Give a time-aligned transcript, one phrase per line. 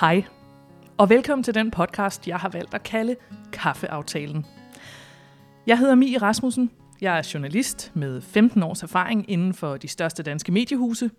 [0.00, 0.24] Hej,
[0.98, 3.16] og velkommen til den podcast, jeg har valgt at kalde
[3.52, 4.46] Kaffeaftalen.
[5.66, 6.70] Jeg hedder Mie Rasmussen.
[7.00, 11.10] Jeg er journalist med 15 års erfaring inden for de største danske mediehuse,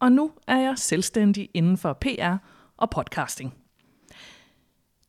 [0.00, 2.36] og nu er jeg selvstændig inden for PR
[2.76, 3.54] og podcasting.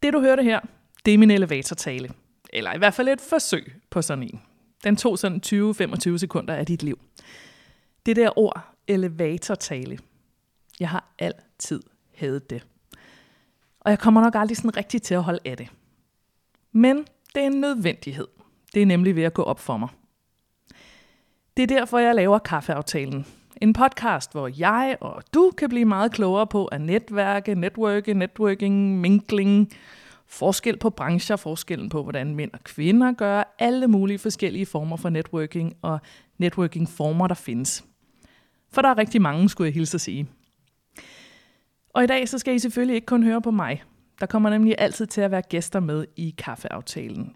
[0.04, 0.60] Det du hørte her,
[1.06, 2.10] det er min elevatortale.
[2.54, 4.42] Eller i hvert fald et forsøg på sådan en.
[4.84, 7.00] Den tog sådan 20-25 sekunder af dit liv.
[8.06, 10.00] Det der ord, elevatortale,
[10.80, 11.82] jeg har altid
[12.16, 12.64] hadet det.
[13.90, 15.68] Og jeg kommer nok aldrig sådan rigtig til at holde af det.
[16.72, 16.98] Men
[17.36, 18.28] det er en nødvendighed.
[18.74, 19.90] Det er nemlig ved at gå op for mig.
[21.58, 23.26] Det er derfor, jeg laver Kaffeaftalen.
[23.62, 29.00] En podcast, hvor jeg og du kan blive meget klogere på at netværke, networke, networking,
[29.00, 29.72] minkling,
[30.28, 35.10] forskel på brancher, forskellen på, hvordan mænd og kvinder gør, alle mulige forskellige former for
[35.10, 36.00] networking og
[36.38, 37.86] networking-former, der findes.
[38.72, 40.28] For der er rigtig mange, skulle jeg hilse at sige.
[42.00, 43.84] Og i dag så skal I selvfølgelig ikke kun høre på mig.
[44.20, 47.36] Der kommer nemlig altid til at være gæster med i kaffeaftalen.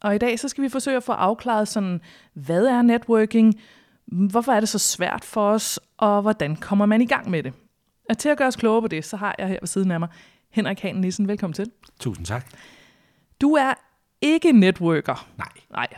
[0.00, 2.00] Og i dag så skal vi forsøge at få afklaret sådan,
[2.32, 3.54] hvad er networking,
[4.06, 7.52] hvorfor er det så svært for os, og hvordan kommer man i gang med det.
[8.08, 10.00] Og til at gøre os klogere på det, så har jeg her ved siden af
[10.00, 10.08] mig
[10.50, 11.28] Henrik Hanen Nissen.
[11.28, 11.70] Velkommen til.
[12.00, 12.46] Tusind tak.
[13.40, 13.74] Du er
[14.20, 15.28] ikke networker.
[15.38, 15.48] Nej.
[15.70, 15.88] Nej.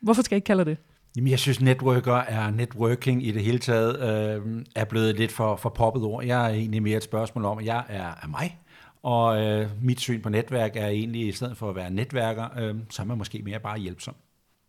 [0.00, 0.78] Hvorfor skal jeg ikke kalde det?
[1.16, 5.56] Jamen, jeg synes, networker er networking i det hele taget øh, er blevet lidt for,
[5.56, 6.24] for poppet ord.
[6.24, 8.58] Jeg er egentlig mere et spørgsmål om, at jeg er, er mig,
[9.02, 12.74] og øh, mit syn på netværk er egentlig, i stedet for at være netværker, øh,
[12.90, 14.14] så er man måske mere bare hjælpsom.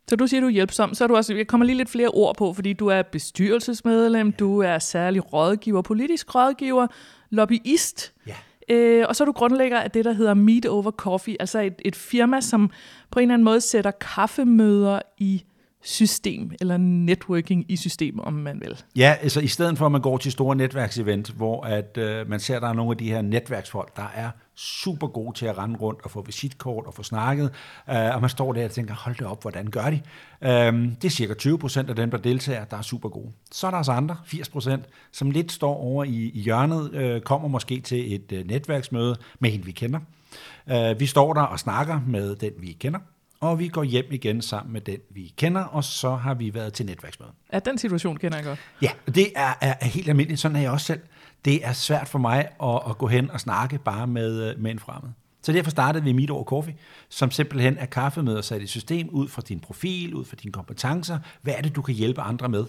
[0.08, 2.08] Så du siger, du er hjælpsom, så er du også, jeg kommer lige lidt flere
[2.08, 4.34] ord på, fordi du er bestyrelsesmedlem, ja.
[4.38, 6.86] du er særlig rådgiver, politisk rådgiver,
[7.30, 8.34] lobbyist, Ja.
[8.74, 11.74] øh, og så er du grundlægger af det, der hedder Meet Over Coffee, altså et,
[11.84, 12.70] et firma, som
[13.10, 15.44] på en eller anden måde sætter kaffemøder i
[15.84, 18.82] system, eller networking i system, om man vil.
[18.96, 22.40] Ja, altså i stedet for, at man går til store netværksevent, hvor at, øh, man
[22.40, 25.58] ser, at der er nogle af de her netværksfolk, der er super gode til at
[25.58, 27.50] rende rundt og få visitkort og få snakket,
[27.90, 30.00] øh, og man står der og tænker, hold det op, hvordan gør de?
[30.42, 33.32] Øh, det er cirka 20 procent af dem, der deltager, der er super gode.
[33.52, 37.20] Så er der også andre, 80 procent, som lidt står over i, i hjørnet, øh,
[37.20, 40.00] kommer måske til et øh, netværksmøde med en, vi kender.
[40.70, 42.98] Øh, vi står der og snakker med den, vi kender,
[43.50, 46.72] og vi går hjem igen sammen med den, vi kender, og så har vi været
[46.72, 47.30] til netværksmøde.
[47.52, 48.58] Ja, den situation kender jeg godt.
[48.82, 50.40] Ja, det er, er, er helt almindeligt.
[50.40, 51.00] Sådan er jeg også selv.
[51.44, 54.70] Det er svært for mig at, at gå hen og snakke bare med, øh, med
[54.70, 55.10] en fremmed.
[55.42, 56.74] Så derfor startede vi Meet Over Coffee,
[57.08, 61.18] som simpelthen er kaffemøder sat i system ud fra din profil, ud fra dine kompetencer.
[61.42, 62.64] Hvad er det, du kan hjælpe andre med?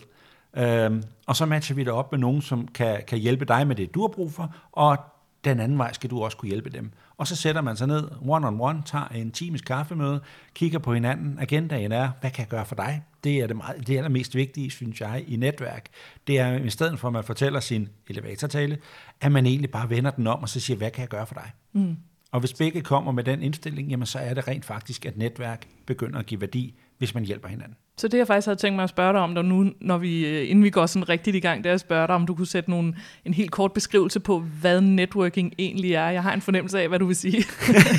[0.57, 3.75] Øhm, og så matcher vi det op med nogen, som kan, kan hjælpe dig med
[3.75, 4.97] det, du har brug for, og
[5.45, 6.91] den anden vej skal du også kunne hjælpe dem.
[7.17, 10.21] Og så sætter man sig ned one-on-one, tager en times kaffemøde,
[10.53, 11.39] kigger på hinanden.
[11.39, 13.03] Agendaen er, hvad kan jeg gøre for dig?
[13.23, 15.89] Det er det, meget, det allermest vigtige, synes jeg, i netværk.
[16.27, 18.77] Det er, i stedet for at man fortæller sin elevatortale,
[19.21, 21.35] at man egentlig bare vender den om, og så siger, hvad kan jeg gøre for
[21.35, 21.51] dig?
[21.73, 21.97] Mm.
[22.31, 25.67] Og hvis begge kommer med den indstilling, jamen så er det rent faktisk, at netværk
[25.85, 27.78] begynder at give værdi, hvis man hjælper hinanden.
[27.97, 30.28] Så det jeg faktisk havde tænkt mig at spørge dig om, der nu, når vi,
[30.28, 32.35] øh, inden vi går sådan rigtigt i gang, det er at spørge dig, om du
[32.35, 32.95] kunne sætte nogle,
[33.25, 36.09] en helt kort beskrivelse på, hvad networking egentlig er.
[36.09, 37.44] Jeg har en fornemmelse af, hvad du vil sige.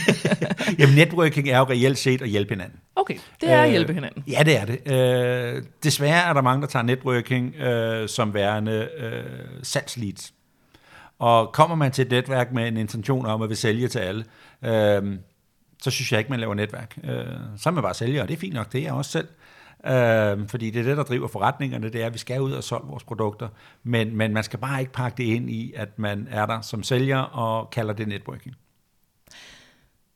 [0.79, 2.79] Jamen networking er jo reelt set at hjælpe hinanden.
[2.97, 4.25] Okay, det er at Øh, hjælpe hinanden.
[4.29, 4.93] Ja, det er det.
[5.57, 9.25] Øh, desværre er der mange, der tager networking øh, som værende øh,
[9.63, 10.33] salgsleads.
[11.19, 14.25] Og kommer man til et netværk med en intention om at vil sælge til alle,
[14.65, 15.19] øh,
[15.83, 16.99] så synes jeg ikke, man laver netværk.
[17.05, 17.27] Øh,
[17.57, 19.29] så er man bare sælger, og det er fint nok, det er jeg også selv.
[19.87, 22.65] Øh, fordi det er det, der driver forretningerne, det er, at vi skal ud og
[22.65, 23.49] solge vores produkter.
[23.83, 26.83] Men, men man skal bare ikke pakke det ind i, at man er der som
[26.83, 28.57] sælger og kalder det networking.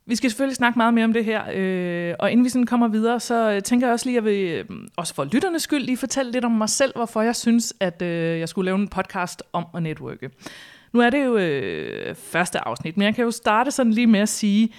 [0.06, 2.88] Vi skal selvfølgelig snakke meget mere om det her, øh, og inden vi sådan kommer
[2.88, 5.96] videre, så tænker jeg også lige, at jeg vil, øh, også for lytternes skyld, lige
[5.96, 9.42] fortælle lidt om mig selv, hvorfor jeg synes, at øh, jeg skulle lave en podcast
[9.52, 10.30] om at networke.
[10.92, 14.20] Nu er det jo øh, første afsnit, men jeg kan jo starte sådan lige med
[14.20, 14.72] at sige,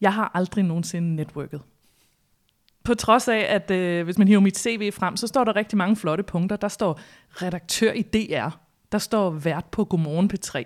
[0.00, 1.62] jeg har aldrig nogensinde networket.
[2.84, 5.78] På trods af, at øh, hvis man hiver mit CV frem, så står der rigtig
[5.78, 6.56] mange flotte punkter.
[6.56, 8.48] Der står redaktør i DR.
[8.92, 10.64] Der står vært på Godmorgen P3.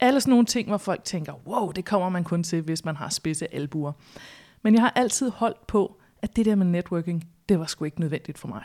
[0.00, 2.96] Alle sådan nogle ting, hvor folk tænker, wow, det kommer man kun til, hvis man
[2.96, 3.92] har spidse albuer.
[4.62, 8.00] Men jeg har altid holdt på, at det der med networking, det var sgu ikke
[8.00, 8.64] nødvendigt for mig.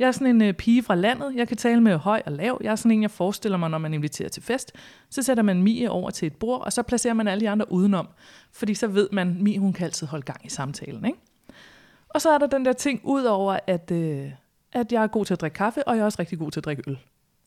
[0.00, 1.34] Jeg er sådan en øh, pige fra landet.
[1.36, 2.60] Jeg kan tale med høj og lav.
[2.64, 4.72] Jeg er sådan en, jeg forestiller mig, når man inviterer til fest.
[5.10, 7.72] Så sætter man Mie over til et bord, og så placerer man alle de andre
[7.72, 8.08] udenom.
[8.52, 11.04] Fordi så ved man, Mie hun kan altid holde gang i samtalen.
[11.04, 11.18] Ikke?
[12.08, 14.30] Og så er der den der ting ud over, at, øh,
[14.72, 16.60] at jeg er god til at drikke kaffe, og jeg er også rigtig god til
[16.60, 16.98] at drikke øl.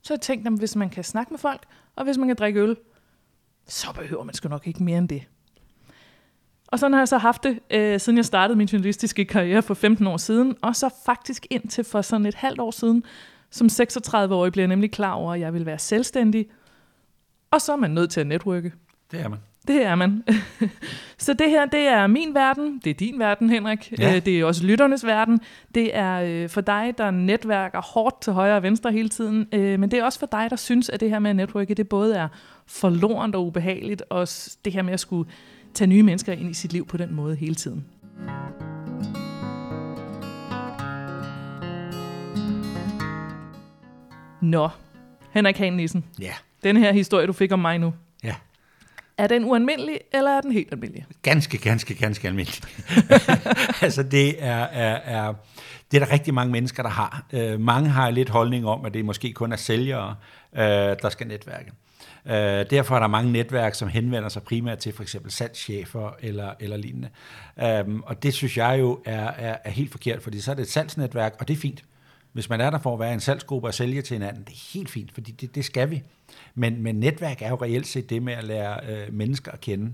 [0.01, 1.65] Så jeg tænkte, at hvis man kan snakke med folk,
[1.95, 2.77] og hvis man kan drikke øl,
[3.67, 5.23] så behøver man sgu nok ikke mere end det.
[6.73, 9.73] Og sådan har jeg så haft det, øh, siden jeg startede min journalistiske karriere for
[9.73, 13.03] 15 år siden, og så faktisk indtil for sådan et halvt år siden,
[13.51, 16.47] som 36-årig blev jeg nemlig klar over, at jeg ville være selvstændig,
[17.51, 18.71] og så er man nødt til at netværke.
[19.11, 19.39] Det er man.
[19.67, 20.23] Det er man.
[21.17, 23.93] så det her, det er min verden, det er din verden, Henrik.
[23.99, 24.15] Ja.
[24.15, 25.39] Øh, Det er også lytternes verden.
[25.75, 29.47] Det er øh, for dig, der netværker hårdt til højre og venstre hele tiden.
[29.51, 31.73] Øh, Men det er også for dig, der synes, at det her med at netværke,
[31.73, 32.27] det både er
[32.67, 34.27] forlorent og ubehageligt, og
[34.65, 35.29] det her med at skulle
[35.73, 37.85] tage nye mennesker ind i sit liv på den måde hele tiden.
[44.41, 44.69] Nå,
[45.31, 46.33] Henrik Hahn Nissen, Ja.
[46.63, 47.93] den her historie, du fik om mig nu,
[48.23, 48.35] Ja.
[49.17, 51.05] er den ualmindelig, eller er den helt almindelig?
[51.21, 52.67] Ganske, ganske, ganske almindeligt.
[53.81, 55.33] altså det er, er, er,
[55.91, 57.25] det er der rigtig mange mennesker, der har.
[57.33, 60.15] Øh, mange har lidt holdning om, at det måske kun er sælgere,
[60.55, 60.63] øh,
[61.01, 61.71] der skal netværke.
[62.25, 66.53] Øh, derfor er der mange netværk, som henvender sig primært til for eksempel salgschefer eller,
[66.59, 67.09] eller lignende.
[67.61, 70.61] Øh, og det synes jeg jo er, er, er helt forkert, fordi så er det
[70.61, 71.83] et salgsnetværk, og det er fint.
[72.33, 74.73] Hvis man er der for at være en salgsgruppe og sælge til hinanden, det er
[74.73, 76.03] helt fint, fordi det, det skal vi.
[76.55, 79.93] Men, men netværk er jo reelt set det med at lære øh, mennesker at kende.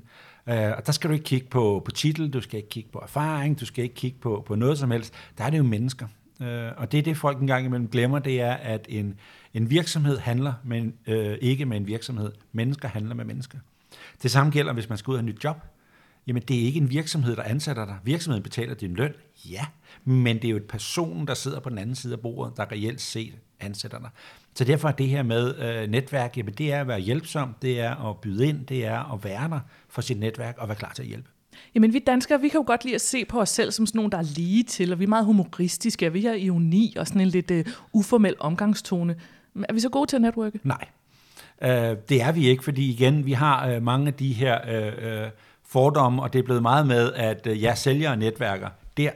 [0.50, 3.00] Øh, og der skal du ikke kigge på, på titel, du skal ikke kigge på
[3.00, 5.14] erfaring, du skal ikke kigge på, på noget som helst.
[5.38, 6.08] Der er det jo mennesker.
[6.42, 9.20] Øh, og det er det, folk engang imellem glemmer, det er, at en,
[9.54, 12.31] en virksomhed handler men, øh, ikke med en virksomhed.
[12.51, 13.57] Mennesker handler med mennesker.
[14.24, 15.57] Det samme gælder, hvis man skal ud af et nyt job.
[16.28, 17.98] Jamen, det er ikke en virksomhed, der ansætter dig.
[18.04, 19.13] Virksomheden betaler din løn,
[19.50, 19.66] ja,
[20.06, 22.72] men det er jo et person, der sidder på den anden side af bordet, der
[22.72, 24.10] reelt set ansætter dig.
[24.56, 27.80] Så derfor er det her med øh, netværk, jamen det er at være hjælpsom, det
[27.80, 29.60] er at byde ind, det er at være der
[29.90, 31.30] for sit netværk og være klar til at hjælpe.
[31.76, 34.00] Jamen, vi danskere, vi kan jo godt lide at se på os selv som sådan
[34.00, 37.08] nogen, der er lige til, og vi er meget humoristiske, og vi har ironi og
[37.08, 37.60] sådan en lidt uh,
[37.94, 39.16] uformel omgangstone.
[39.54, 40.60] Men Er vi så gode til at netværke?
[40.64, 40.86] Nej,
[41.62, 45.24] øh, det er vi ikke, fordi igen, vi har øh, mange af de her øh,
[45.24, 45.30] øh,
[45.66, 49.12] fordomme, og det er blevet meget med, at øh, jeg sælger og netværker der.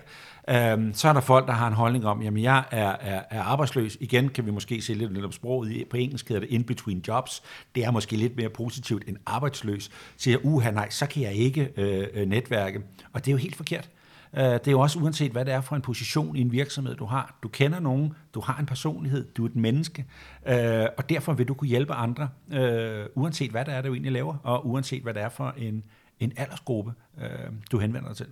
[0.49, 3.41] Øhm, så er der folk, der har en holdning om, jamen jeg er, er, er
[3.41, 3.97] arbejdsløs.
[3.99, 5.83] Igen kan vi måske se lidt, lidt om sproget.
[5.89, 7.43] På engelsk hedder det in between jobs.
[7.75, 9.89] Det er måske lidt mere positivt end arbejdsløs.
[10.17, 12.81] Siger, uha nej, så kan jeg ikke øh, øh, netværke.
[13.13, 13.89] Og det er jo helt forkert.
[14.37, 16.95] Øh, Det er jo også uanset, hvad det er for en position i en virksomhed,
[16.95, 17.37] du har.
[17.43, 20.05] Du kender nogen, du har en personlighed, du er et menneske,
[20.47, 24.11] øh, og derfor vil du kunne hjælpe andre, øh, uanset hvad det er, du egentlig
[24.11, 25.83] laver, og uanset hvad det er for en,
[26.19, 27.27] en aldersgruppe, øh,
[27.71, 28.27] du henvender dig til.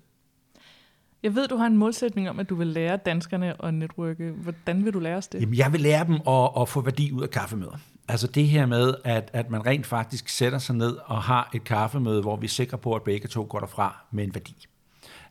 [1.23, 4.31] Jeg ved, du har en målsætning om, at du vil lære danskerne at netværke.
[4.31, 5.41] Hvordan vil du lære os det?
[5.41, 7.77] Jamen, jeg vil lære dem at, at få værdi ud af kaffemøder.
[8.07, 11.63] Altså det her med, at, at man rent faktisk sætter sig ned og har et
[11.63, 14.67] kaffemøde, hvor vi er sikre på, at begge to går derfra med en værdi.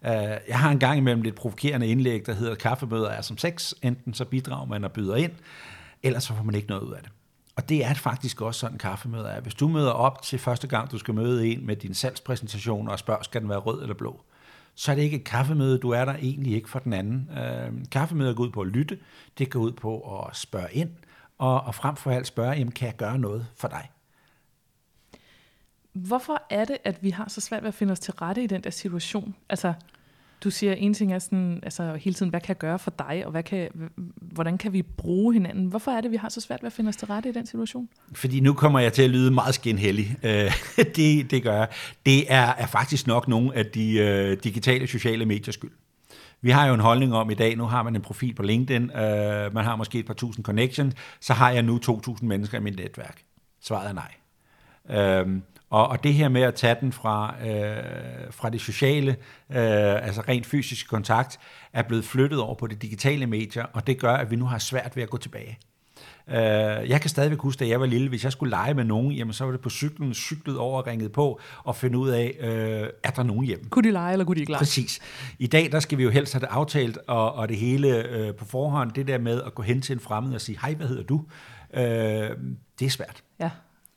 [0.06, 0.12] Øh,
[0.48, 3.72] jeg har en gang imellem lidt provokerende indlæg, der hedder, at kaffemøder er som sex.
[3.82, 5.32] Enten så bidrager man og byder ind,
[6.02, 7.10] ellers så får man ikke noget ud af det.
[7.56, 9.40] Og det er faktisk også sådan, en kaffemøde er.
[9.40, 12.98] Hvis du møder op til første gang, du skal møde en med din salgspræsentation og
[12.98, 14.20] spørger, skal den være rød eller blå,
[14.81, 17.31] så er det ikke et kaffemøde, du er der egentlig ikke for den anden.
[17.38, 18.99] Øh, kaffemøder går ud på at lytte,
[19.38, 20.91] det går ud på at spørge ind,
[21.38, 23.91] og, og frem for alt spørge, jamen, kan jeg gøre noget for dig?
[25.93, 28.47] Hvorfor er det, at vi har så svært ved at finde os til rette i
[28.47, 29.35] den der situation?
[29.49, 29.73] Altså,
[30.44, 33.22] du siger, en ting er sådan, altså hele tiden, hvad kan jeg gøre for dig,
[33.25, 33.69] og hvad kan,
[34.20, 35.66] hvordan kan vi bruge hinanden?
[35.66, 37.46] Hvorfor er det, vi har så svært ved at finde os til rette i den
[37.46, 37.88] situation?
[38.12, 40.16] Fordi nu kommer jeg til at lyde meget skinhellig.
[40.22, 40.52] Øh,
[40.96, 41.69] det, det gør jeg.
[42.06, 45.72] Det er, er faktisk nok nogle af de øh, digitale sociale mediers skyld.
[46.43, 48.91] Vi har jo en holdning om i dag, nu har man en profil på LinkedIn,
[48.91, 52.60] øh, man har måske et par tusind connections, så har jeg nu 2.000 mennesker i
[52.60, 53.22] mit netværk.
[53.62, 54.15] Svaret er nej.
[54.91, 59.10] Øhm, og, og det her med at tage den fra, øh, fra det sociale,
[59.50, 61.39] øh, altså rent fysisk kontakt,
[61.72, 64.58] er blevet flyttet over på de digitale medier, og det gør, at vi nu har
[64.58, 65.58] svært ved at gå tilbage.
[66.29, 66.36] Øh,
[66.89, 69.32] jeg kan stadigvæk huske, da jeg var lille, hvis jeg skulle lege med nogen, jamen
[69.32, 72.89] så var det på cyklen, cyklet over og ringet på, og finde ud af, øh,
[73.05, 73.65] er der nogen hjemme?
[73.70, 74.58] Kunne de lege, eller kunne de ikke lege?
[74.58, 75.00] Præcis.
[75.39, 78.34] I dag, der skal vi jo helst have det aftalt, og, og det hele øh,
[78.34, 80.86] på forhånd, det der med at gå hen til en fremmed og sige, hej, hvad
[80.86, 81.24] hedder du?
[81.74, 81.82] Øh,
[82.79, 83.22] det er svært.
[83.41, 83.50] Ja,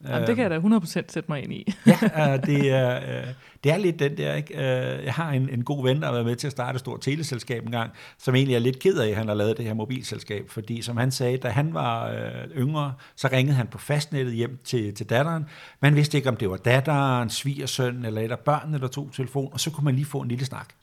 [0.07, 1.73] Jamen, det kan jeg da 100% sætte mig ind i.
[1.85, 3.27] Ja, øh, det, er, øh,
[3.63, 4.53] det er lidt den der, ikke?
[4.53, 6.79] Øh, jeg har en, en god ven, der har været med til at starte et
[6.79, 9.73] stort teleselskab engang, som egentlig er lidt ked af, at han har lavet det her
[9.73, 12.15] mobilselskab, fordi som han sagde, da han var
[12.57, 15.45] yngre, så ringede han på fastnettet hjem til, til datteren.
[15.81, 19.49] Man vidste ikke, om det var datteren, svigersøn eller et af børnene, der tog telefon,
[19.53, 20.73] og så kunne man lige få en lille snak.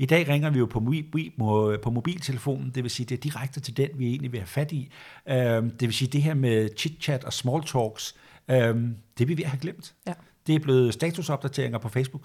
[0.00, 0.92] I dag ringer vi jo på,
[1.82, 4.72] på mobiltelefonen, det vil sige, det er direkte til den, vi egentlig vil have fat
[4.72, 4.90] i.
[5.28, 8.14] Øh, det vil sige, det her med chit-chat og small talks,
[8.50, 8.76] øh,
[9.18, 9.94] det vil vi have glemt.
[10.06, 10.12] Ja.
[10.46, 12.22] Det er blevet statusopdateringer på Facebook.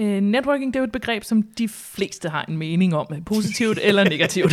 [0.00, 3.78] Uh, networking, det er jo et begreb, som de fleste har en mening om, positivt
[3.82, 4.52] eller negativt.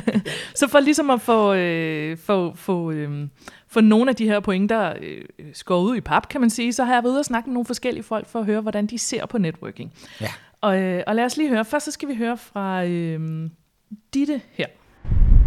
[0.60, 3.28] så for ligesom at få, øh, få, få, øh,
[3.68, 5.22] få nogle af de her pointer øh,
[5.52, 7.54] skåret ud i pap, kan man sige, så har jeg været ude og snakke med
[7.54, 9.92] nogle forskellige folk for at høre, hvordan de ser på networking.
[10.20, 10.28] Ja.
[10.60, 11.64] Og, øh, og lad os lige høre.
[11.64, 13.50] Først så skal vi høre fra øh,
[14.14, 14.66] Ditte her.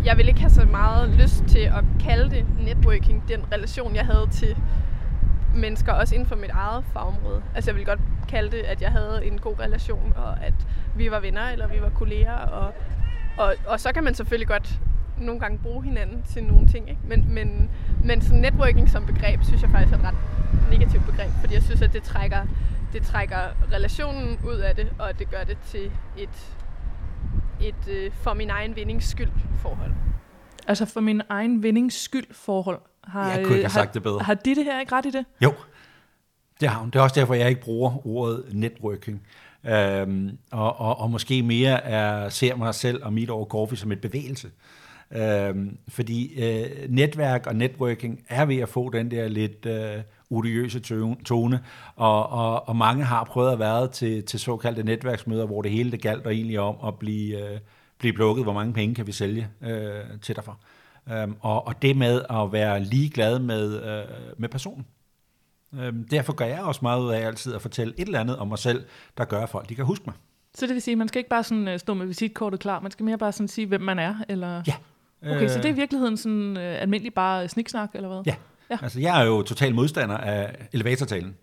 [0.06, 4.06] Jeg vil ikke have så meget lyst til at kalde det networking, den relation, jeg
[4.06, 4.56] havde til
[5.56, 7.44] mennesker, også inden for mit eget fagområde.
[7.56, 8.00] Altså jeg vil godt
[8.30, 10.54] kalde det, at jeg havde en god relation, og at
[10.96, 12.74] vi var venner, eller vi var kolleger, og,
[13.38, 14.80] og, og så kan man selvfølgelig godt
[15.18, 17.02] nogle gange bruge hinanden til nogle ting, ikke?
[17.04, 17.70] Men, men,
[18.04, 20.16] men sådan networking som begreb, synes jeg faktisk er et ret
[20.72, 22.42] negativt begreb, fordi jeg synes, at det trækker,
[22.94, 23.38] det trækker
[23.74, 26.57] relationen ud af det, og det gør det til et,
[27.62, 29.30] et øh, for min egen vindings skyld
[29.62, 29.92] forhold.
[30.68, 32.80] Altså for min egen vindings skyld forhold.
[33.04, 34.20] Har, jeg kunne ikke have sagt det bedre.
[34.20, 35.26] Har de det her ikke ret i det?
[35.44, 35.54] Jo,
[36.60, 36.90] det har hun.
[36.90, 39.22] Det er også derfor, jeg ikke bruger ordet networking.
[39.66, 43.92] Øhm, og, og, og måske mere er, ser mig selv og mit over coffee som
[43.92, 44.52] et bevægelse.
[45.12, 50.80] Øhm, fordi øh, netværk og networking er ved at få den der lidt øh, odiøse
[51.26, 51.60] tone,
[51.96, 55.92] og, og, og mange har prøvet at være til, til såkaldte netværksmøder, hvor det hele
[55.92, 57.60] det galt og egentlig om at blive, øh,
[58.00, 60.60] blive plukket, hvor mange penge kan vi sælge øh, til dig for.
[61.12, 64.06] Øhm, og, og det med at være ligeglad med, øh,
[64.38, 64.86] med personen.
[65.80, 68.48] Øhm, derfor gør jeg også meget ud af altid at fortælle et eller andet om
[68.48, 68.86] mig selv,
[69.18, 70.16] der gør, at folk de kan huske mig.
[70.56, 72.80] Så det vil sige, at man skal ikke bare sådan, uh, stå med visitkortet klar,
[72.80, 74.16] man skal mere bare sådan sige, hvem man er?
[74.30, 74.64] Eller?
[74.68, 74.74] Ja.
[75.22, 78.22] Okay, øh, så det er i virkeligheden sådan uh, almindelig bare sniksnak, eller hvad?
[78.26, 78.36] Ja.
[78.70, 81.36] Ja, altså jeg er jo total modstander af elevatortalen.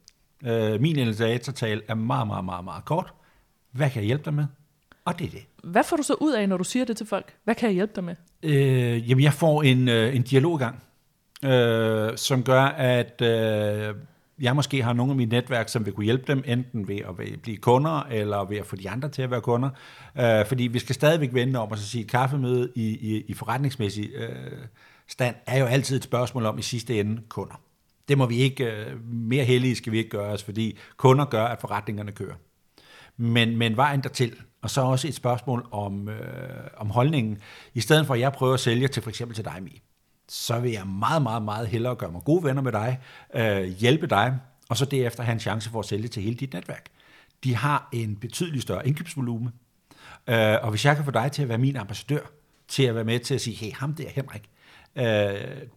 [0.42, 3.12] Uh, min elevatortale er meget, meget, meget, meget kort.
[3.72, 4.46] Hvad kan jeg hjælpe dig med?
[5.04, 5.46] Og det er det.
[5.64, 7.34] Hvad får du så ud af, når du siger det til folk?
[7.44, 8.14] Hvad kan jeg hjælpe dig med?
[8.42, 10.82] Øh, jamen, jeg får en, øh, en dialog i gang,
[11.44, 13.94] øh, som gør, at øh,
[14.40, 17.40] jeg måske har nogle af mine netværk, som vil kunne hjælpe dem, enten ved at
[17.42, 19.70] blive kunder, eller ved at få de andre til at være kunder.
[20.18, 24.10] Øh, fordi vi skal stadigvæk vende om at sige, at kaffemøde i, i, i forretningsmæssig
[24.14, 24.52] øh,
[25.08, 27.60] stand er jo altid et spørgsmål om i sidste ende kunder.
[28.08, 31.44] Det må vi ikke, øh, mere heldige skal vi ikke gøre os, fordi kunder gør,
[31.44, 32.34] at forretningerne kører.
[33.16, 37.38] Men, men vejen dertil, og så også et spørgsmål om, øh, om holdningen.
[37.74, 39.78] I stedet for, at jeg prøver at sælge til for eksempel til dig, Mie,
[40.28, 43.00] så vil jeg meget, meget, meget hellere gøre mig gode venner med dig,
[43.34, 46.52] øh, hjælpe dig, og så derefter have en chance for at sælge til hele dit
[46.52, 46.88] netværk.
[47.44, 49.52] De har en betydelig større indkøbsvolumen,
[50.26, 52.20] øh, og hvis jeg kan få dig til at være min ambassadør,
[52.68, 54.50] til at være med til at sige, hey, ham der, Henrik,
[54.96, 55.04] øh,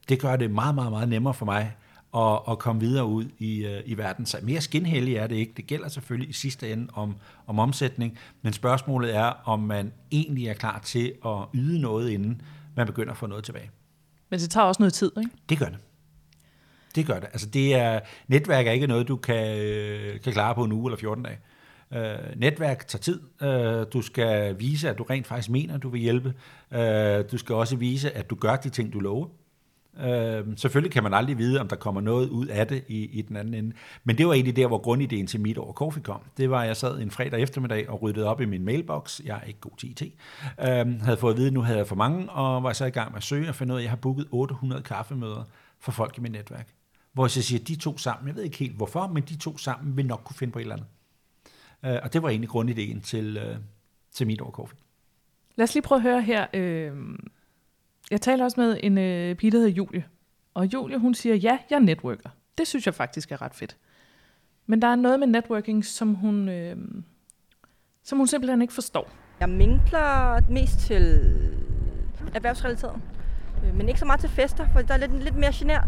[0.09, 1.75] det gør det meget, meget, meget nemmere for mig
[2.11, 4.25] og, og komme videre ud i, øh, i verden.
[4.25, 5.53] Så mere skinhellig er det ikke.
[5.57, 7.15] Det gælder selvfølgelig i sidste ende om,
[7.47, 12.41] om omsætning, men spørgsmålet er, om man egentlig er klar til at yde noget, inden
[12.75, 13.71] man begynder at få noget tilbage.
[14.29, 15.31] Men det tager også noget tid, ikke?
[15.49, 15.77] Det gør det.
[16.95, 17.29] Det gør det.
[17.33, 20.89] Altså det er, netværk er ikke noget, du kan, øh, kan klare på en uge
[20.89, 21.37] eller 14 dage.
[21.93, 23.21] Øh, netværk tager tid.
[23.41, 26.33] Øh, du skal vise, at du rent faktisk mener, at du vil hjælpe.
[26.71, 29.27] Øh, du skal også vise, at du gør de ting, du lover.
[29.99, 33.21] Øh, selvfølgelig kan man aldrig vide, om der kommer noget ud af det i, i
[33.21, 33.75] den anden ende.
[34.03, 36.21] Men det var egentlig der, hvor grundideen til mit over Coffee kom.
[36.37, 39.19] Det var, at jeg sad en fredag eftermiddag og ryddede op i min mailbox.
[39.25, 40.01] Jeg er ikke god til IT.
[40.01, 42.89] Øh, havde fået at vide, at nu havde jeg for mange, og var så i
[42.89, 45.43] gang med at søge og finde ud af, at jeg har booket 800 kaffemøder
[45.79, 46.67] for folk i mit netværk.
[47.13, 49.97] Hvor jeg siger, de to sammen, jeg ved ikke helt hvorfor, men de to sammen
[49.97, 50.87] vil nok kunne finde på et eller andet.
[51.85, 53.57] Øh, og det var egentlig grundideen til, øh,
[54.11, 54.67] til mit over.
[55.55, 56.47] Lad os lige prøve at høre her.
[56.53, 56.91] Øh
[58.11, 60.05] jeg taler også med en øh, pige, der hedder Julie.
[60.53, 62.29] Og Julie, hun siger, ja, jeg networker.
[62.57, 63.77] Det synes jeg faktisk er ret fedt.
[64.65, 66.77] Men der er noget med networking, som hun, øh,
[68.03, 69.11] som hun simpelthen ikke forstår.
[69.39, 71.03] Jeg minkler mest til
[72.35, 73.01] erhvervsrelateret.
[73.65, 75.87] Øh, men ikke så meget til fester, for der er lidt, lidt mere genert.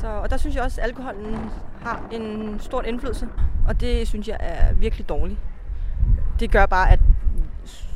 [0.00, 1.36] Så, og der synes jeg også, at alkoholen
[1.80, 3.28] har en stor indflydelse.
[3.68, 5.40] Og det synes jeg er virkelig dårligt.
[6.40, 7.00] Det gør bare, at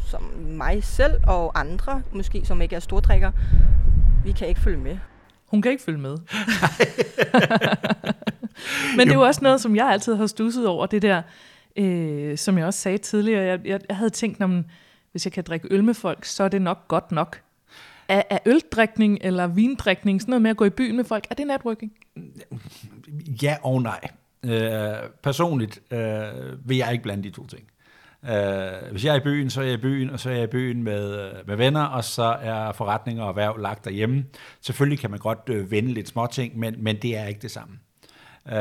[0.06, 3.32] som mig selv og andre, måske som ikke er stordrikker,
[4.24, 4.98] vi kan ikke følge med.
[5.46, 6.10] Hun kan ikke følge med.
[8.96, 11.22] Men det er jo også noget, som jeg altid har stusset over, det der,
[11.76, 13.44] øh, som jeg også sagde tidligere.
[13.44, 14.64] Jeg, jeg, jeg havde tænkt, om
[15.10, 17.40] hvis jeg kan drikke øl med folk, så er det nok godt nok.
[18.08, 21.34] Er, er øldrikning eller vindrikning, sådan noget med at gå i byen med folk, er
[21.34, 21.92] det networking?
[23.42, 24.00] Ja og nej.
[24.44, 27.62] Øh, personligt øh, vil jeg ikke blande de to ting.
[28.22, 30.44] Uh, hvis jeg er i byen, så er jeg i byen, og så er jeg
[30.44, 34.24] i byen med, øh, med venner, og så er forretninger og erhverv lagt derhjemme.
[34.60, 37.78] Selvfølgelig kan man godt uh, vende lidt småting, men, men det er ikke det samme.
[38.46, 38.52] Uh,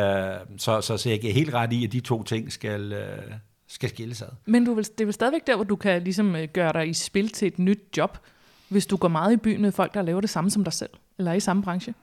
[0.57, 3.33] så, så, så jeg giver helt ret i, at de to ting skal, uh,
[3.67, 4.27] skal skilles ad.
[4.45, 6.93] Men du vil, det er vel stadigvæk der, hvor du kan ligesom gøre dig i
[6.93, 8.17] spil til et nyt job,
[8.71, 10.89] hvis du går meget i byen med folk, der laver det samme som dig selv,
[11.17, 11.93] eller er i samme branche?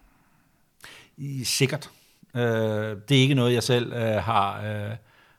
[1.17, 1.91] I, sikkert.
[2.35, 2.43] Øh,
[3.09, 4.97] det er ikke noget, jeg selv øh, har, øh,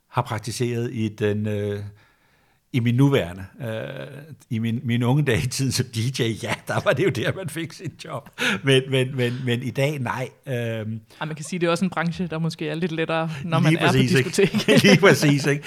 [0.07, 1.47] har praktiseret i den...
[1.47, 1.83] Øh,
[2.73, 4.07] i min nuværende, øh,
[4.49, 7.33] i min, min unge dag i tiden som DJ, ja, der var det jo der,
[7.35, 8.29] man fik sit job.
[8.63, 10.29] Men, men, men, men i dag, nej.
[10.47, 10.83] Øh, ja,
[11.25, 13.77] man kan sige, det er også en branche, der måske er lidt lettere, når man
[13.77, 14.69] præcis, er på diskotek.
[14.69, 14.83] Ikke?
[14.87, 15.63] lige præcis, ikke?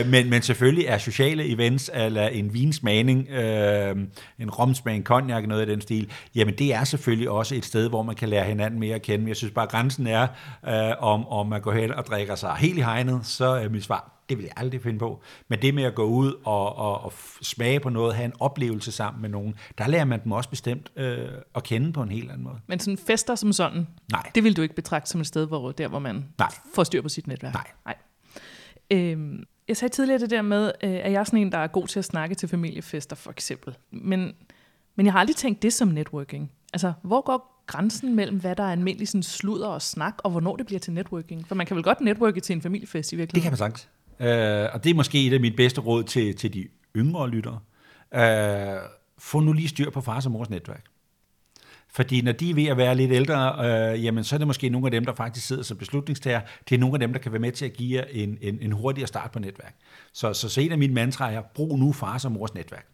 [0.00, 3.96] Øh, men, men selvfølgelig er sociale events, eller en vinsmagning, øh,
[4.38, 8.02] en romsmagning, cognac, noget af den stil, jamen det er selvfølgelig også et sted, hvor
[8.02, 9.18] man kan lære hinanden mere at kende.
[9.18, 10.26] Men jeg synes bare, grænsen er,
[10.68, 13.84] øh, om, om man går hen og drikker sig helt i hegnet, så er mit
[13.84, 15.22] svar, det vil jeg aldrig finde på.
[15.48, 17.12] Men det med at gå ud og, og, og
[17.42, 20.92] smage på noget, have en oplevelse sammen med nogen, der lærer man dem også bestemt
[20.96, 22.58] øh, at kende på en helt anden måde.
[22.66, 24.30] Men sådan fester som sådan, Nej.
[24.34, 26.52] det vil du ikke betragte som et sted, hvor, der hvor man Nej.
[26.74, 27.54] får styr på sit netværk?
[27.54, 27.66] Nej.
[27.84, 27.96] Nej.
[28.90, 31.66] Øhm, jeg sagde tidligere det der med, øh, at jeg er sådan en, der er
[31.66, 33.76] god til at snakke til familiefester, for eksempel.
[33.90, 34.34] Men,
[34.96, 36.50] men jeg har aldrig tænkt det som networking.
[36.72, 40.56] Altså, hvor går grænsen mellem, hvad der er almindelig sådan sludder og snak, og hvornår
[40.56, 41.48] det bliver til networking?
[41.48, 43.34] For man kan vel godt networke til en familiefest i virkeligheden?
[43.34, 43.88] Det kan man sagtens.
[44.20, 47.58] Øh, og det er måske et af mine bedste råd til, til de yngre lyttere.
[48.14, 48.80] Øh,
[49.18, 50.84] få nu lige styr på fars og mors netværk.
[51.94, 54.68] Fordi når de er ved at være lidt ældre, øh, jamen så er det måske
[54.68, 56.40] nogle af dem, der faktisk sidder som beslutningstager.
[56.68, 58.58] Det er nogle af dem, der kan være med til at give jer en, en,
[58.60, 59.74] en hurtigere start på netværk.
[60.12, 62.86] Så, så, så en af mine mantraer er, brug nu fars og mors netværk.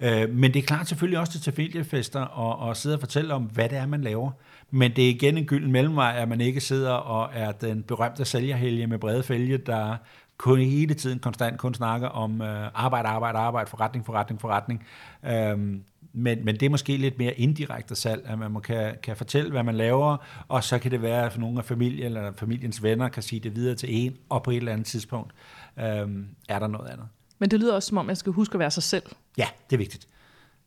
[0.00, 3.42] Øh, men det er klart selvfølgelig også til familiefester og, og sidde og fortælle om,
[3.42, 4.30] hvad det er, man laver.
[4.70, 8.24] Men det er igen en gylden mellemvej, at man ikke sidder og er den berømte
[8.24, 9.96] sælgerhelge med brede fælge, der
[10.40, 14.86] kun hele tiden konstant kun snakker om øh, arbejde, arbejde, arbejde, forretning, forretning, forretning.
[15.24, 19.50] Øhm, men, men det er måske lidt mere indirekte salg, at man kan, kan fortælle,
[19.50, 20.16] hvad man laver,
[20.48, 23.56] og så kan det være, at nogle af familien eller familiens venner kan sige det
[23.56, 25.32] videre til en, og på et eller andet tidspunkt
[25.78, 27.06] øhm, er der noget andet.
[27.38, 29.04] Men det lyder også som om, jeg skal huske at være sig selv.
[29.38, 30.08] Ja, det er vigtigt.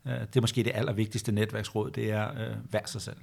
[0.06, 3.18] Øh, det er måske det allervigtigste netværksråd, det er øh, være sig selv.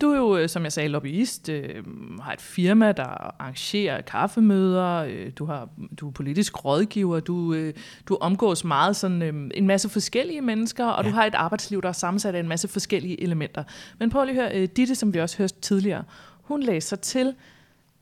[0.00, 1.84] Du er jo, øh, som jeg sagde, lobbyist, øh,
[2.20, 5.68] har et firma, der arrangerer kaffemøder, øh, du, har,
[6.00, 7.74] du er politisk rådgiver, du, øh,
[8.08, 11.10] du omgås meget sådan øh, en masse forskellige mennesker, og ja.
[11.10, 13.64] du har et arbejdsliv, der er sammensat af en masse forskellige elementer.
[13.98, 16.04] Men prøv lige at høre, øh, Ditte, som vi også hørte tidligere,
[16.42, 17.34] hun læser til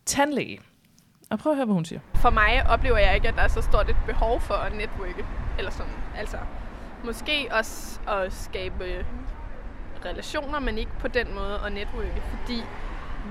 [0.07, 0.61] tandlæge.
[1.31, 2.01] Og prøv at høre, hvad hun siger.
[2.15, 5.25] For mig oplever jeg ikke, at der er så stort et behov for at netværke.
[5.59, 6.37] Eller sådan, altså,
[7.05, 9.07] måske også at skabe
[10.05, 12.63] relationer, men ikke på den måde at netværke, fordi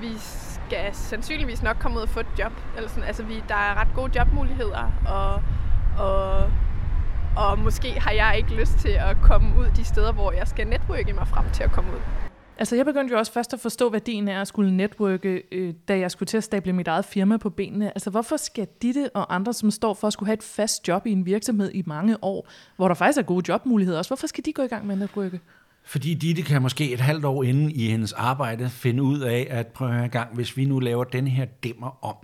[0.01, 2.51] vi skal sandsynligvis nok komme ud og få et job.
[2.77, 3.03] Eller sådan.
[3.03, 5.41] Altså, vi, der er ret gode jobmuligheder, og,
[6.05, 6.51] og,
[7.37, 10.67] og måske har jeg ikke lyst til at komme ud de steder, hvor jeg skal
[10.67, 11.99] netværke mig frem til at komme ud.
[12.57, 15.99] Altså, jeg begyndte jo også først at forstå værdien af at skulle netværke, øh, da
[15.99, 17.89] jeg skulle til at stable mit eget firma på benene.
[17.89, 21.05] Altså, hvorfor skal Ditte og andre, som står for at skulle have et fast job
[21.05, 24.45] i en virksomhed i mange år, hvor der faktisk er gode jobmuligheder også, hvorfor skal
[24.45, 25.39] de gå i gang med at netværke?
[25.85, 29.67] Fordi Ditte kan måske et halvt år inden i hendes arbejde finde ud af, at
[29.67, 32.15] prøv en gang, hvis vi nu laver den her dæmmer om,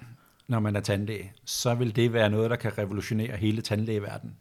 [0.47, 4.35] når man er tandlæge, så vil det være noget, der kan revolutionere hele tandlægeverdenen.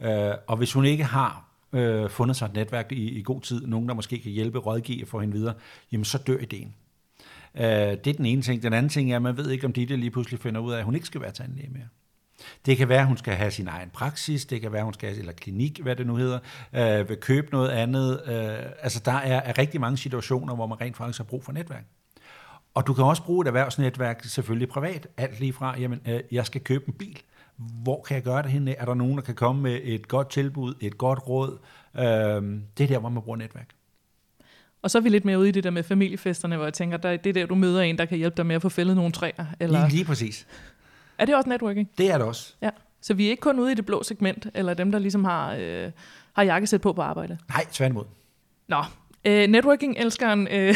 [0.00, 3.66] Øh, og hvis hun ikke har øh, fundet sig et netværk i, i god tid,
[3.66, 5.54] nogen der måske kan hjælpe, rådgive for hende videre,
[5.92, 6.74] jamen så dør ideen.
[7.54, 8.62] Øh, det er den ene ting.
[8.62, 10.78] Den anden ting er, at man ved ikke, om Ditte lige pludselig finder ud af,
[10.78, 11.88] at hun ikke skal være tandlæge mere.
[12.66, 14.94] Det kan være, at hun skal have sin egen praksis, det kan være, at hun
[14.94, 16.38] skal have, eller klinik, hvad det nu hedder,
[16.72, 18.20] øh, vil købe noget andet.
[18.26, 21.52] Øh, altså, der er, er rigtig mange situationer, hvor man rent faktisk har brug for
[21.52, 21.84] netværk.
[22.74, 26.46] Og du kan også bruge et erhvervsnetværk, selvfølgelig privat, alt lige fra, jamen, øh, jeg
[26.46, 27.18] skal købe en bil.
[27.56, 28.74] Hvor kan jeg gøre det henne?
[28.74, 31.58] Er der nogen, der kan komme med et godt tilbud, et godt råd?
[31.96, 32.04] Øh,
[32.78, 33.68] det er der, hvor man bruger netværk.
[34.82, 36.96] Og så er vi lidt mere ude i det der med familiefesterne, hvor jeg tænker,
[36.96, 38.96] der, det er der, du møder en, der kan hjælpe dig med at få fældet
[38.96, 39.46] nogle træer.
[39.60, 39.80] Eller...
[39.80, 40.46] Lige, lige præcis.
[41.18, 41.90] Er det også networking?
[41.98, 42.54] Det er det også.
[42.62, 42.70] Ja.
[43.00, 45.54] Så vi er ikke kun ude i det blå segment, eller dem, der ligesom har,
[45.60, 45.90] øh,
[46.32, 47.38] har jakkesæt på på arbejde?
[47.48, 48.04] Nej, tværtimod.
[48.68, 48.84] Nå,
[49.24, 50.74] øh, networking-elskeren øh,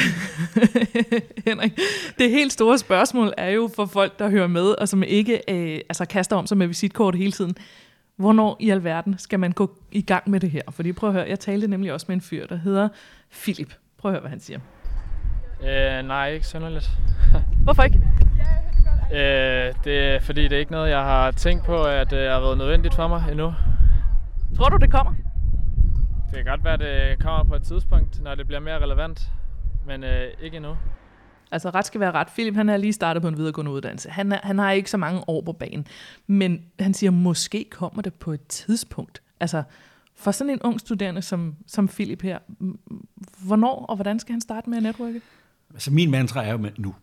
[1.47, 1.79] Henrik,
[2.19, 5.81] det helt store spørgsmål er jo for folk, der hører med, og som ikke øh,
[5.89, 7.55] altså kaster om sig med visitkort hele tiden.
[8.17, 10.63] Hvornår i alverden skal man gå i gang med det her?
[10.71, 12.89] Fordi prøv at høre, jeg talte nemlig også med en fyr, der hedder
[13.31, 13.75] Philip.
[13.99, 14.59] Prøv at høre, hvad han siger.
[15.63, 16.91] Øh, nej, ikke synderligt.
[17.65, 18.01] Hvorfor ikke?
[19.13, 22.41] Øh, det er fordi, det er ikke noget, jeg har tænkt på, at det har
[22.41, 23.55] været nødvendigt for mig endnu.
[24.57, 25.15] Tror du, det kommer?
[26.27, 29.21] Det kan godt være, det kommer på et tidspunkt, når det bliver mere relevant,
[29.87, 30.77] men øh, ikke endnu.
[31.51, 32.29] Altså ret skal være ret.
[32.29, 34.11] Philip han er lige startet på en videregående uddannelse.
[34.11, 35.87] Han, er, han har ikke så mange år på banen.
[36.27, 39.23] Men han siger, måske kommer det på et tidspunkt.
[39.41, 39.63] Altså
[40.17, 42.39] for sådan en ung studerende som, som Philip her,
[43.47, 45.21] hvornår og hvordan skal han starte med at netværke?
[45.73, 46.95] Altså min mantra er jo med nu.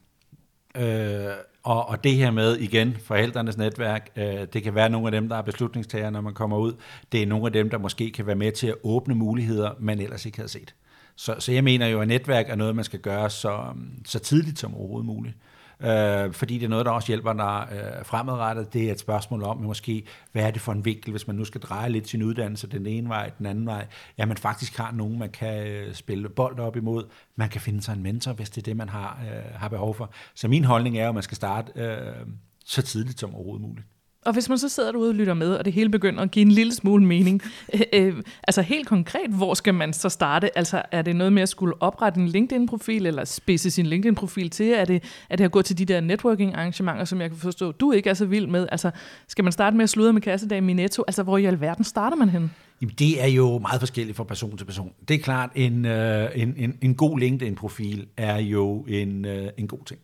[0.77, 5.11] Øh, og, og det her med, igen, forældrenes netværk, øh, det kan være nogle af
[5.11, 6.73] dem, der er beslutningstagere, når man kommer ud.
[7.11, 9.99] Det er nogle af dem, der måske kan være med til at åbne muligheder, man
[9.99, 10.75] ellers ikke havde set.
[11.15, 13.63] Så, så jeg mener jo, at netværk er noget, man skal gøre så,
[14.05, 15.35] så tidligt som overhovedet muligt
[15.83, 18.73] øh, fordi det er noget, der også hjælper dig øh, fremadrettet.
[18.73, 21.45] Det er et spørgsmål om, måske, hvad er det for en vinkel, hvis man nu
[21.45, 23.87] skal dreje lidt sin uddannelse den ene vej, den anden vej,
[24.17, 27.03] ja, man faktisk har nogen, man kan øh, spille bold op imod,
[27.35, 29.95] man kan finde sig en mentor, hvis det er det, man har, øh, har behov
[29.95, 30.11] for.
[30.35, 32.27] Så min holdning er, at man skal starte øh,
[32.65, 33.87] så tidligt som overhovedet muligt.
[34.25, 36.45] Og hvis man så sidder derude og lytter med, og det hele begynder at give
[36.45, 37.41] en lille smule mening,
[37.73, 40.57] øh, øh, altså helt konkret, hvor skal man så starte?
[40.57, 44.71] Altså er det noget med at skulle oprette en LinkedIn-profil, eller spidse sin LinkedIn-profil til?
[44.71, 47.91] Er det, er det at gå til de der networking-arrangementer, som jeg kan forstå, du
[47.91, 48.67] ikke er så vild med?
[48.71, 48.91] Altså
[49.27, 51.03] skal man starte med at sludre med kassedag i Netto?
[51.07, 52.51] Altså hvor i alverden starter man hen?
[52.81, 54.91] Jamen, det er jo meget forskelligt fra person til person.
[55.07, 59.67] Det er klart, en, øh, en, en, en god LinkedIn-profil er jo en, øh, en
[59.67, 59.99] god ting.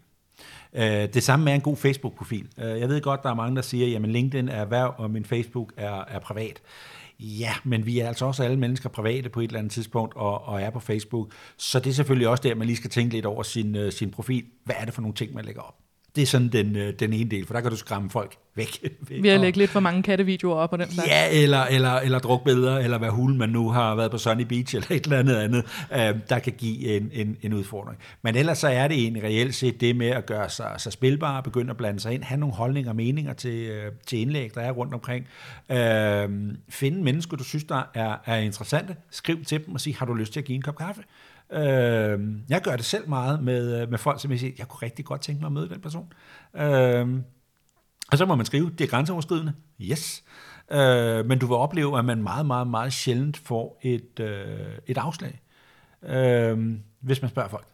[0.75, 2.47] Øh, det samme er en god Facebook-profil.
[2.57, 5.25] Øh, jeg ved godt, der er mange, der siger, at LinkedIn er erhverv, og min
[5.25, 6.61] Facebook er, er privat.
[7.19, 10.45] Ja, men vi er altså også alle mennesker private på et eller andet tidspunkt og,
[10.47, 11.31] og er på Facebook.
[11.57, 14.11] Så det er selvfølgelig også der, man lige skal tænke lidt over sin, øh, sin
[14.11, 14.45] profil.
[14.63, 15.85] Hvad er det for nogle ting, man lægger op?
[16.15, 18.80] Det er sådan den, uh, den ene del, for der kan du skræmme folk væk.
[19.21, 21.10] Vi har lægget lidt for mange kattevideoer op på den slags.
[21.10, 24.75] Ja, eller, eller, eller drukbilleder, eller hvad hulen man nu har været på Sunny Beach,
[24.75, 27.99] eller et eller andet andet, øh, der kan give en, en, en udfordring.
[28.21, 31.41] Men ellers så er det egentlig reelt set det med at gøre sig, sig spilbar,
[31.41, 34.62] begynde at blande sig ind, have nogle holdninger og meninger til, øh, til indlæg, der
[34.62, 35.28] er rundt omkring.
[35.71, 36.30] Øh,
[36.69, 38.95] finde mennesker, du synes, der er, er interessante.
[39.10, 41.01] Skriv til dem og sig, har du lyst til at give en kop kaffe?
[41.53, 45.05] Øh, jeg gør det selv meget med, med folk, som jeg siger, jeg kunne rigtig
[45.05, 46.13] godt tænke mig at møde den person.
[46.55, 47.19] Øh,
[48.12, 49.53] og så må man skrive, det er grænseoverskridende.
[49.81, 50.23] Yes.
[50.71, 54.97] Øh, men du vil opleve, at man meget, meget, meget sjældent får et, øh, et
[54.97, 55.41] afslag,
[56.03, 57.67] øh, hvis man spørger folk.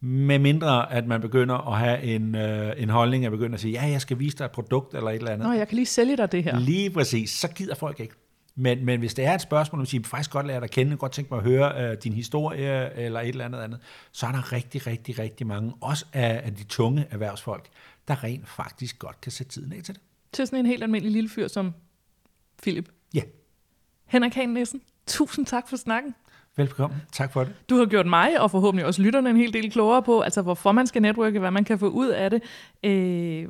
[0.00, 3.72] Med mindre, at man begynder at have en, øh, en holdning, at begynder at sige,
[3.72, 5.48] ja, jeg skal vise dig et produkt eller et eller andet.
[5.48, 6.58] Nå, jeg kan lige sælge dig det her.
[6.58, 8.14] Lige præcis, så gider folk ikke.
[8.58, 10.96] Men, men hvis det er et spørgsmål, om at faktisk godt lære dig at kende,
[10.96, 13.80] godt tænke mig at høre øh, din historie eller et eller andet andet,
[14.12, 17.68] så er der rigtig, rigtig, rigtig mange, også af, af de tunge erhvervsfolk,
[18.08, 20.02] der rent faktisk godt kan sætte tiden af til det.
[20.32, 21.74] Til sådan en helt almindelig lille fyr som
[22.62, 22.88] Philip.
[23.14, 23.22] Ja.
[24.06, 26.14] Henrik Hahn Nielsen, tusind tak for snakken.
[26.56, 26.98] Velkommen.
[27.12, 27.54] Tak for det.
[27.70, 30.72] Du har gjort mig, og forhåbentlig også lytterne, en hel del klogere på, altså hvorfor
[30.72, 32.42] man skal netværke, hvad man kan få ud af det.
[32.84, 33.48] Øh,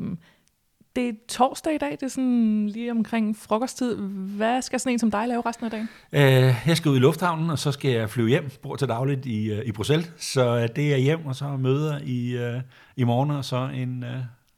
[0.96, 3.96] det er torsdag i dag, det er sådan lige omkring frokosttid.
[4.36, 5.88] Hvad skal sådan en som dig lave resten af dagen?
[6.12, 9.26] Øh, jeg skal ud i lufthavnen, og så skal jeg flyve hjem, bor til dagligt
[9.26, 10.12] i, øh, i Bruxelles.
[10.18, 12.60] Så øh, det er hjem, og så møder i, uh,
[12.96, 14.04] i morgen, og så en,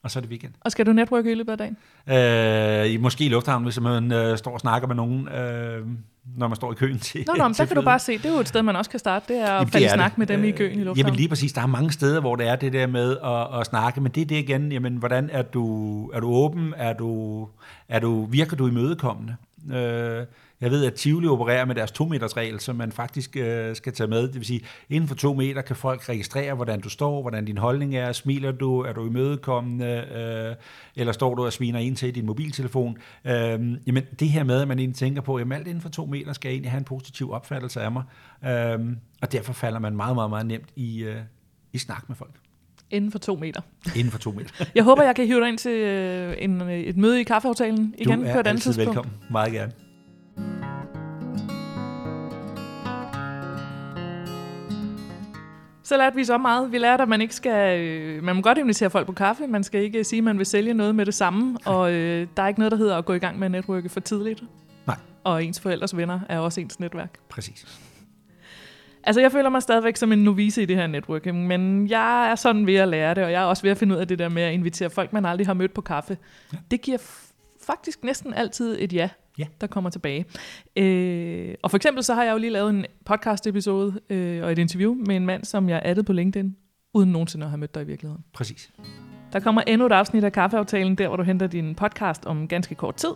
[0.02, 0.52] og så er det weekend.
[0.60, 1.76] Og skal du netværke i løbet af dagen?
[2.96, 5.28] Øh, måske i lufthavnen, hvis man uh, står og snakker med nogen.
[5.28, 5.88] Uh,
[6.36, 8.26] når man står i køen til Nå, nå, men der kan du bare se, det
[8.26, 10.26] er jo et sted, man også kan starte, det er at falde i snak med
[10.26, 10.96] dem i køen i lufthavnen.
[10.96, 13.66] Jamen lige præcis, der er mange steder, hvor det er det der med at, at
[13.66, 17.48] snakke, men det er det igen, jamen hvordan er du, er du åben, er du,
[17.88, 19.36] er du, virker du imødekommende?
[19.72, 20.26] Øh,
[20.60, 23.92] jeg ved, at Tivoli opererer med deres to meters regel, som man faktisk øh, skal
[23.92, 24.22] tage med.
[24.22, 27.58] Det vil sige, inden for to meter kan folk registrere, hvordan du står, hvordan din
[27.58, 30.56] holdning er, smiler du, er du imødekommende, øh,
[30.96, 32.96] eller står du og sviner ind til din mobiltelefon.
[33.24, 33.32] Øh,
[33.86, 36.32] jamen det her med, at man egentlig tænker på, at alt inden for to meter
[36.32, 38.02] skal egentlig have en positiv opfattelse af mig,
[38.44, 41.16] øh, og derfor falder man meget, meget, meget nemt i, øh,
[41.72, 42.34] i snak med folk.
[42.90, 43.60] Inden for to meter.
[43.96, 44.64] Inden for to meter.
[44.74, 48.20] jeg håber, jeg kan hive dig ind til øh, en, et møde i kaffeaftalen igen
[48.32, 48.88] på et andet tidspunkt.
[48.88, 49.12] velkommen.
[49.30, 49.87] Meget gerne.
[55.88, 56.72] Så lærte vi så meget.
[56.72, 57.80] Vi lærte, at man ikke skal...
[57.80, 59.46] Øh, man må godt invitere folk på kaffe.
[59.46, 61.58] Man skal ikke sige, at man vil sælge noget med det samme.
[61.64, 63.88] Og øh, der er ikke noget, der hedder at gå i gang med at netværke
[63.88, 64.42] for tidligt.
[64.86, 64.96] Nej.
[65.24, 67.18] Og ens forældres venner er også ens netværk.
[67.28, 67.80] Præcis.
[69.02, 72.34] Altså, jeg føler mig stadigvæk som en novice i det her networking, men jeg er
[72.34, 74.18] sådan ved at lære det, og jeg er også ved at finde ud af det
[74.18, 76.18] der med at invitere folk, man aldrig har mødt på kaffe.
[76.52, 76.58] Ja.
[76.70, 76.98] Det giver
[77.66, 79.46] faktisk næsten altid et ja ja.
[79.60, 80.24] der kommer tilbage.
[80.76, 84.58] Øh, og for eksempel så har jeg jo lige lavet en podcast-episode øh, og et
[84.58, 86.56] interview med en mand, som jeg addede på LinkedIn,
[86.94, 88.24] uden nogensinde at have mødt dig i virkeligheden.
[88.32, 88.70] Præcis.
[89.32, 92.74] Der kommer endnu et afsnit af Kaffeaftalen, der hvor du henter din podcast om ganske
[92.74, 93.10] kort tid.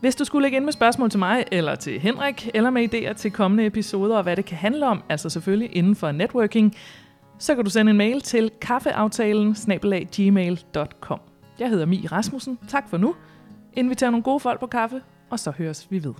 [0.00, 3.12] Hvis du skulle lægge ind med spørgsmål til mig, eller til Henrik, eller med idéer
[3.12, 6.74] til kommende episoder, og hvad det kan handle om, altså selvfølgelig inden for networking,
[7.38, 9.56] så kan du sende en mail til kaffeaftalen.
[11.58, 12.58] Jeg hedder Mi Rasmussen.
[12.68, 13.14] Tak for nu.
[13.74, 16.14] Inviter nogle gode folk på kaffe, og så høres vi ved.